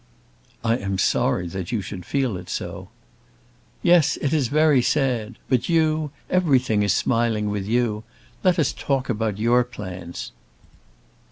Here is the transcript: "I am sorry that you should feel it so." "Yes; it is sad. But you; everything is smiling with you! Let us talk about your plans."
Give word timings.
"I 0.63 0.77
am 0.77 0.97
sorry 0.97 1.45
that 1.49 1.71
you 1.71 1.79
should 1.83 2.07
feel 2.07 2.35
it 2.35 2.49
so." 2.49 2.89
"Yes; 3.83 4.17
it 4.19 4.33
is 4.33 4.47
sad. 4.87 5.37
But 5.47 5.69
you; 5.69 6.09
everything 6.27 6.81
is 6.81 6.91
smiling 6.91 7.51
with 7.51 7.67
you! 7.67 8.03
Let 8.43 8.57
us 8.57 8.73
talk 8.73 9.09
about 9.09 9.37
your 9.37 9.63
plans." 9.63 10.31